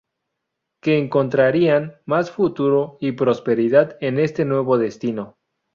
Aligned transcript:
Que 0.81 0.97
encontrarían 0.97 1.93
mas 2.07 2.31
futuro 2.31 2.97
y 3.01 3.11
prosperidad 3.11 3.97
en 4.01 4.17
ese 4.17 4.45
nuevo 4.45 4.79
destino. 4.79 5.37